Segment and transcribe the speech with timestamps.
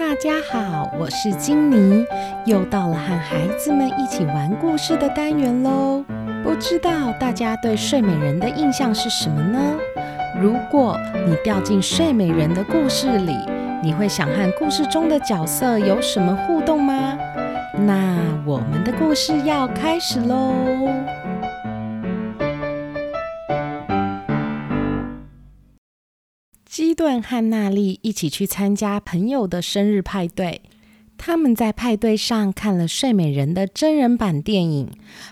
[0.00, 2.06] 大家好，我是金妮，
[2.46, 6.02] 又到了和孩子们一起玩故事的单元喽。
[6.42, 9.60] 不知道大家对睡美人的印象是什么呢？
[10.40, 13.36] 如果你掉进睡美人的故事里，
[13.82, 17.18] 你会想和故事中的角色有什么互动吗？
[17.74, 20.54] 那我们的故事要开始喽。
[27.00, 30.60] 顿和娜丽一起去参加朋友的生日派对。
[31.16, 34.90] 他们在派对上看了《睡美人》的真人版电影，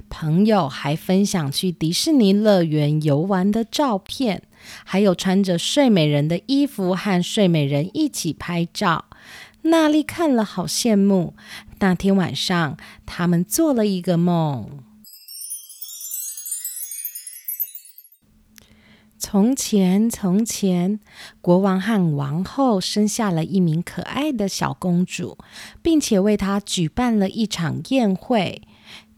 [0.09, 4.45] 朋友还分享去迪士尼乐园游玩的照片，
[4.85, 9.05] 还有穿着睡美人的衣服和睡美人一起拍照。
[9.65, 11.35] 娜丽看了好羡慕。
[11.81, 14.88] 那天晚上，他们做了一个梦。
[19.19, 21.01] 从前，从前，
[21.41, 25.37] 国王和王后生下了一名可爱的小公主，
[25.83, 28.63] 并且为她举办了一场宴会。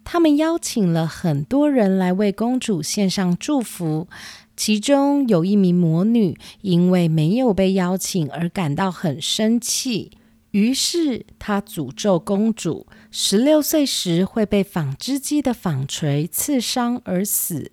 [0.03, 4.09] 他们邀请了很多人来为公主献上祝福。
[4.57, 10.11] 其中有一名魔女，因为没有被邀请而感到很生气，
[10.51, 17.71] 于是她诅咒公主十六岁时会被纺织机的纺锤刺伤而死。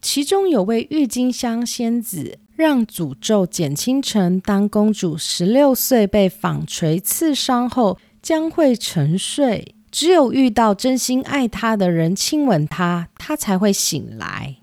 [0.00, 9.74] 其中有位郁金香仙子，让诅咒减轻成：当公主十六岁被纺锤刺伤后，将会沉睡。
[9.90, 14.56] 只有遇到真心爱她的人亲吻她，她才会醒来。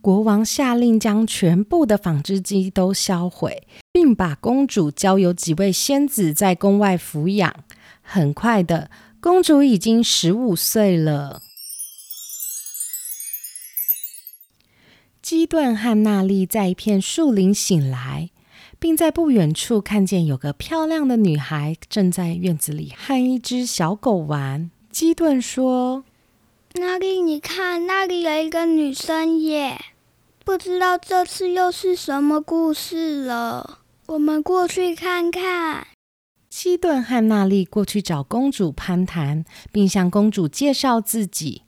[0.00, 7.52] 国王下令将全部的纺织机都销毁，并把公主交由几位仙子在宫外抚养。
[8.00, 8.90] 很快的，
[9.20, 11.42] 公主已经十五岁了。
[15.28, 18.30] 基顿和娜丽在一片树林醒来，
[18.78, 24.70] 并在不远处看见有个漂亮的女孩正在院子里和一只小狗玩。
[24.90, 26.04] 基顿说
[26.80, 29.78] ：“娜丽，你看，那里有一个女生耶，
[30.46, 33.80] 不知道这次又是什么故事了。
[34.06, 35.88] 我们过去看看。”
[36.48, 41.64] 基顿和娜丽过去找公主攀谈，并向公主介绍自己。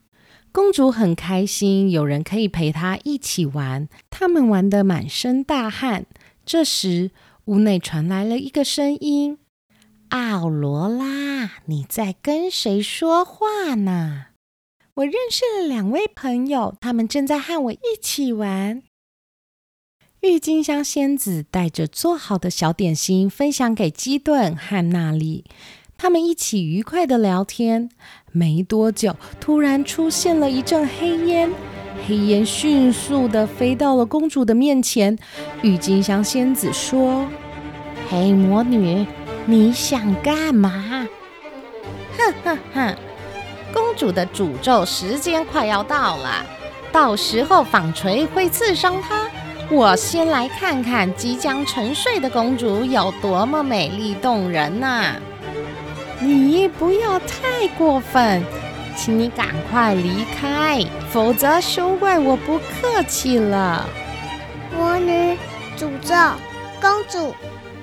[0.53, 3.89] 公主很开心，有人可以陪她一起玩。
[4.11, 6.07] 他们玩得满身大汗。
[6.45, 7.13] 这时，
[7.45, 9.39] 屋内传来了一个声音
[10.11, 14.27] ：“奥罗拉，你在跟谁说话呢？”
[14.95, 18.83] 我认识了两位朋友，他们正在和我一起玩。
[20.21, 25.45] 郁金香仙子带着做好的小点心分享给基顿和娜丽。
[26.03, 27.91] 他们一起愉快的聊天，
[28.33, 31.53] 没多久，突然出现了一阵黑烟，
[32.09, 35.19] 黑烟迅速的飞到了公主的面前。
[35.61, 37.29] 郁金香仙子说
[38.09, 39.07] ：“黑魔女，
[39.45, 41.07] 你想干嘛
[42.17, 42.97] ？”“哼哼哼，
[43.71, 46.47] 公主的诅咒时间快要到了，
[46.91, 49.29] 到时候纺锤会刺伤她。
[49.71, 55.17] 我先来看看即将沉睡的公主有多么美丽动人呐！”
[56.23, 58.45] 你不要太过分，
[58.95, 63.89] 请你赶快离开，否则休怪我不客气了。
[64.77, 65.37] 魔女
[65.79, 66.15] 诅咒
[66.81, 67.35] 公主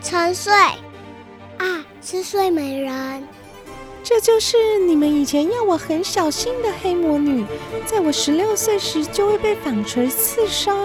[0.01, 0.53] 沉睡
[1.57, 3.27] 啊，是睡美人。
[4.03, 4.55] 这就是
[4.87, 7.43] 你们以前要我很小心的黑魔女，
[7.85, 10.77] 在我十六岁时就会被纺锤刺伤。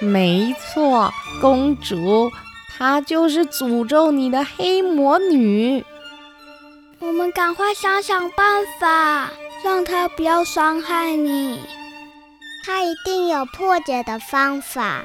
[0.00, 2.30] 没错，公主，
[2.76, 5.84] 她就是诅咒你的黑魔女。
[7.06, 9.30] 我们赶快想想办法，
[9.62, 11.60] 让他不要伤害你。
[12.64, 15.04] 他一定有破解的方法。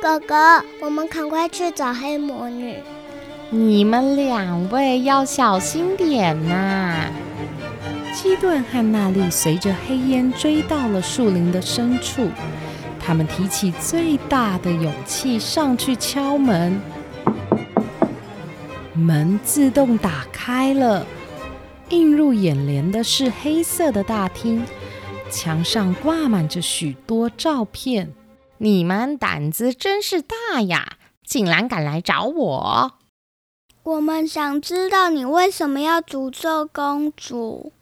[0.00, 2.76] 哥哥，我们赶快去找黑魔女。
[3.50, 7.10] 你们两位要小心点呐！
[8.14, 12.30] 基顿和娜丽随着黑烟追到了树林的深处，
[13.04, 16.80] 他们提起最大的勇气上去敲门，
[18.92, 21.04] 门自动打开了。
[21.94, 24.66] 映入眼帘的是黑色的大厅，
[25.30, 28.12] 墙上挂满着许多照片。
[28.58, 30.94] 你们胆子真是大呀，
[31.24, 32.94] 竟然敢来找我！
[33.84, 37.72] 我们想知道你为什么要诅咒公主。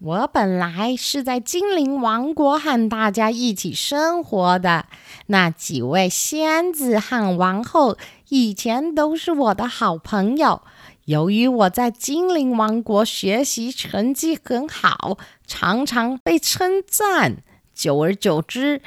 [0.00, 4.86] 我本来是在精灵王国和大家一起生活的，
[5.26, 7.96] 那几位仙子和王后
[8.28, 10.62] 以前都是我的好朋友。
[11.06, 17.42] 由于我在精灵王国学习成绩很好，常常被称赞。
[17.74, 18.80] 久而久之，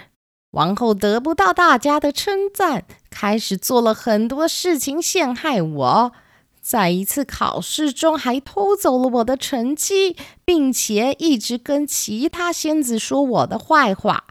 [0.51, 6.11] 王后得不到大家的称赞，开始做了很多事情陷害我。
[6.61, 10.15] 在一次考试中还偷走了我的成绩，
[10.45, 14.23] 并且一直跟其他仙子说我的坏话。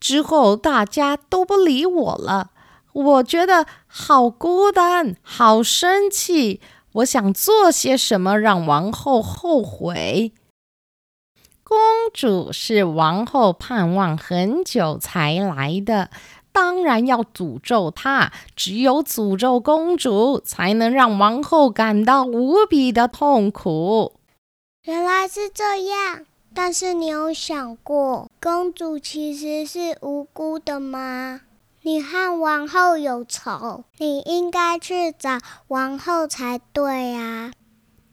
[0.00, 2.52] 之后大家都不理我了，
[2.92, 6.60] 我觉得好孤单，好生气。
[6.98, 10.32] 我想做些什么让王后后悔。
[11.62, 11.76] 公
[12.14, 16.10] 主是王后盼望很久才来的。
[16.50, 24.14] 当然要诅咒她，只有诅咒公主，才能让王后感到无比的痛苦。
[24.84, 26.24] 原来是这样，
[26.54, 31.42] 但是你有想过，公主其实是无辜的吗？
[31.88, 35.38] 你和王后有仇，你应该去找
[35.68, 37.50] 王后才对呀。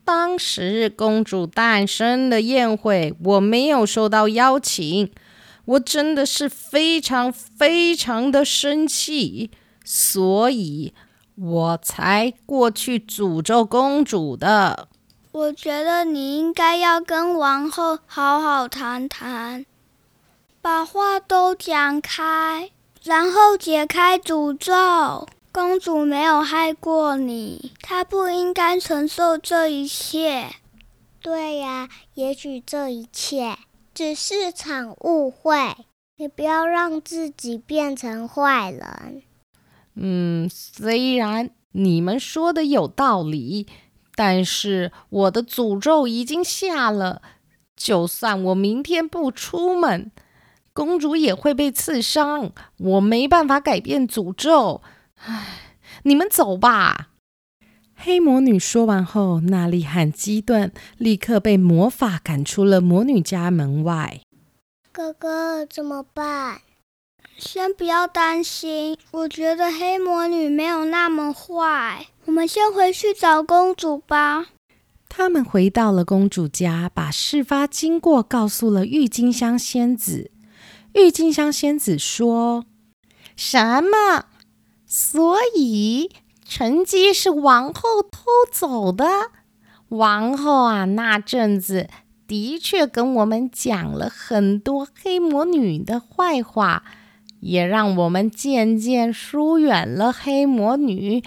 [0.06, 5.12] 当时公主诞生的宴会，我没有收到邀请。
[5.66, 9.52] 我真的是非常非常的生气，
[9.84, 10.94] 所以
[11.36, 14.88] 我才过去诅咒公主的。
[15.34, 19.66] 我觉得你应该要跟王后好好谈谈，
[20.62, 22.70] 把话都讲开，
[23.06, 25.28] 然后解开诅咒。
[25.52, 30.48] 公主没有害过你，她不应该承受这一切。
[31.22, 33.58] 对呀，也许这一切。
[33.94, 35.56] 只是场误会，
[36.18, 39.22] 你不要让自己变成坏人。
[39.94, 43.68] 嗯，虽然你们说的有道理，
[44.16, 47.22] 但是我的诅咒已经下了，
[47.78, 50.12] 就算我明天不出门，
[50.76, 52.52] 公主也会被刺伤。
[52.78, 54.82] 我没办法改变诅咒。
[55.16, 55.72] 唉，
[56.04, 57.12] 你们走吧。
[57.96, 64.20] 黑魔女说完后，娜丽和基顿立刻被魔法赶出了魔女家门外。
[64.92, 66.60] 哥哥怎么办？
[67.38, 72.08] 先不要担心，我觉得黑魔女没有那么坏。
[72.26, 74.48] 我们先回去找公主吧。
[75.08, 80.32] 他们回到了公主家，把事发经过告诉了郁金香仙子。
[80.96, 82.64] 郁金香仙子说
[83.36, 84.28] ：“什么？
[84.86, 86.10] 所以？”
[86.48, 89.06] 成绩是王后偷走的。
[89.90, 91.90] 王后啊，那阵子
[92.26, 96.84] 的确跟我们讲了很多黑魔女的坏话，
[97.42, 101.22] 也让我们渐渐疏远了黑魔女。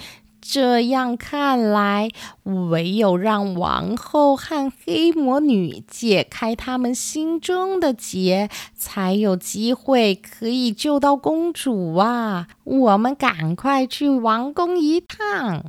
[0.50, 2.08] 这样看来，
[2.44, 12.48] 唯有让王后和黑魔女解开他们心中的结，才有机会可以救到公主啊！
[12.64, 15.66] 我们赶快去王宫一趟。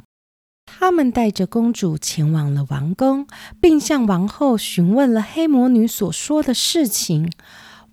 [0.66, 3.28] 他们带着公主前往了王宫，
[3.60, 7.30] 并向王后询问了黑魔女所说的事情。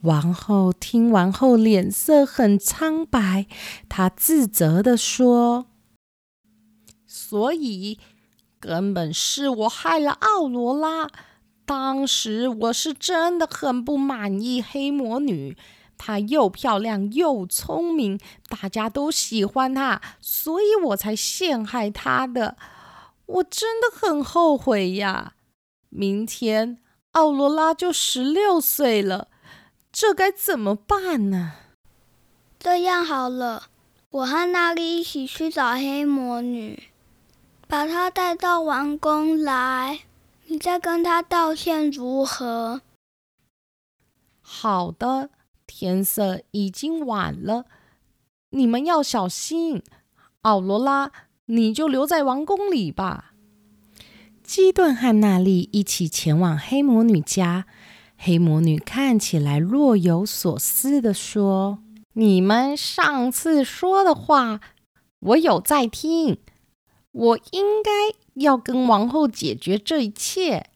[0.03, 3.47] 王后听完后，脸色很苍白，
[3.89, 5.67] 她自责地说。
[7.17, 7.99] 所以
[8.61, 11.09] 根本是我害了奥罗拉。
[11.65, 15.57] 当时我是真的很不满意黑魔女，
[15.97, 22.57] 她又漂亮又聪明，大家都喜欢她，所以我才陷害她的。
[23.25, 25.33] 我真的很后悔呀！
[25.89, 26.79] 明天
[27.13, 29.29] 奥罗拉就十六岁了，
[29.91, 31.55] 这该怎么办呢？
[32.59, 33.65] 这样好了，
[34.11, 36.91] 我和娜丽一起去找黑魔女。
[37.69, 40.01] 把他带到王宫来，
[40.47, 42.81] 你再跟他道歉如何？
[44.41, 45.31] 好的，
[45.67, 47.65] 天色已经晚了，
[48.51, 49.83] 你们要小心。
[50.43, 51.11] 奥罗拉，
[51.47, 53.33] 你就留在王宫里吧。
[54.45, 57.67] 基顿和娜丽一起前往黑魔女家。
[58.17, 61.81] 黑魔女看起来若有所思的说
[62.15, 64.61] ：“你们上次说的话，
[65.19, 66.39] 我有在听。”
[67.17, 67.91] 我应该
[68.35, 70.67] 要跟王后解决这一切。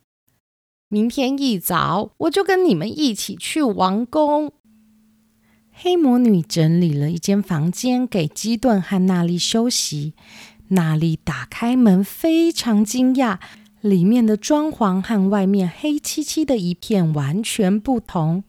[0.89, 4.53] 明天一早，我就跟你们一起去王宫。
[5.71, 10.15] 黑魔女整理了一间房间给基顿和娜丽休息。
[10.69, 13.39] 娜丽打开门，非常惊讶，
[13.83, 18.45] 里面的装潢和外面黑漆漆的一片完全不同。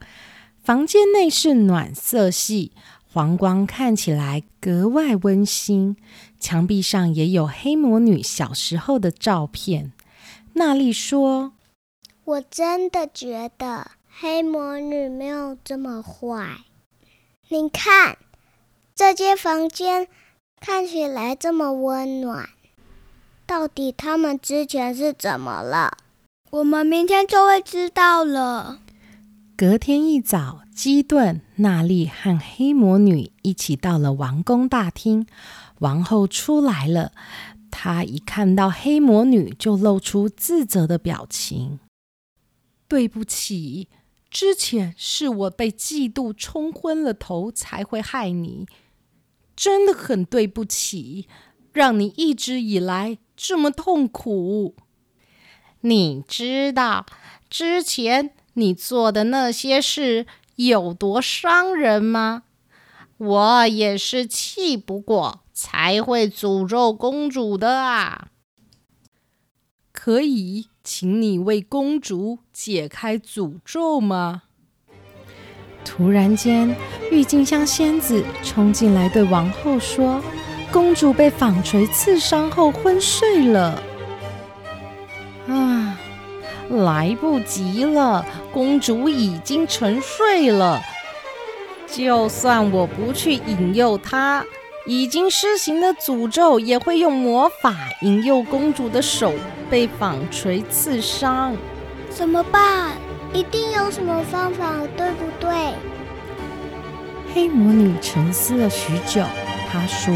[0.64, 2.72] 房间内是暖色系。
[3.14, 5.98] 黄光看起来格外温馨，
[6.40, 9.92] 墙壁上也有黑魔女小时候的照片。
[10.54, 11.52] 娜丽说
[12.24, 16.62] ：“我真的觉得黑魔女没有这么坏。
[17.50, 18.18] 你看，
[18.96, 20.08] 这间房间
[20.62, 22.48] 看起来这么温暖，
[23.46, 25.98] 到底他们之前是怎么了？
[26.50, 28.80] 我们明天就会知道了。”
[29.62, 35.28] 隔天一早，基顿、娜丽和黑魔女一起到了王宫大厅。
[35.82, 37.12] 王后出来了，
[37.70, 41.80] 她一看到黑魔女，就露出自责的表情。
[42.88, 43.88] 对不起，
[44.32, 48.66] 之前是我被嫉妒冲昏了头，才会害你。
[49.56, 51.28] 真的很对不起，
[51.72, 54.76] 让你一直以来这么痛苦。
[55.82, 57.06] 你知道
[57.48, 62.44] 之前你做的那些事有多伤人吗？
[63.18, 68.30] 我也是气不过才会诅咒公主的啊！
[69.92, 74.44] 可以，请你为公主解开诅咒吗？
[75.86, 76.76] 突然间，
[77.12, 80.22] 郁金香仙子冲进来，对王后说
[80.72, 83.82] ：“公主被纺锤刺伤后昏睡了。”
[85.48, 86.00] 啊，
[86.70, 90.82] 来不及了，公主已经沉睡了。
[91.88, 94.46] 就算我不去引诱她，
[94.86, 99.34] 已经施行的诅咒也会用魔法引诱公主的手
[99.70, 101.56] 被纺锤刺伤。
[102.10, 102.92] 怎么办？
[103.34, 105.74] 一定有什么方法，对不对？
[107.34, 109.24] 黑魔女沉思了许久，
[109.72, 110.14] 她说：“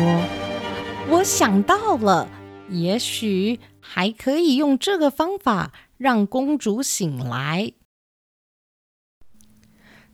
[1.09, 2.27] 我想到了，
[2.69, 7.71] 也许还可以用这个方法让公主醒来。”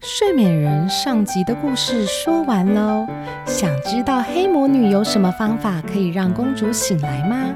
[0.04, 3.06] 睡美人上集的故事说完喽。
[3.46, 7.56] 想知道黑魔女有什么方法可以让公主醒来吗？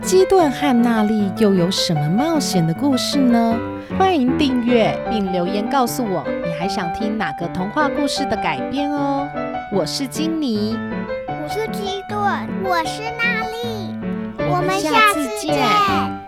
[0.00, 3.58] 基顿和娜丽又有什么冒险的故事呢？
[3.98, 9.28] 欢迎订阅并留言告诉我，你还想听哪个童话故事的改编哦？
[9.70, 10.78] 我是金妮，
[11.28, 12.18] 我是基顿，
[12.64, 13.94] 我是娜丽，
[14.38, 16.23] 我们下次见。